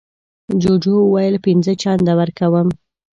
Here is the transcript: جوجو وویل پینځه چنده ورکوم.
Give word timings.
جوجو 0.61 0.95
وویل 1.01 1.35
پینځه 1.45 1.71
چنده 1.81 2.13
ورکوم. 2.19 2.67